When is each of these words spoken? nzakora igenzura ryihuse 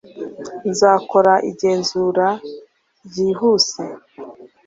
nzakora 0.69 1.33
igenzura 1.49 2.27
ryihuse 3.07 3.83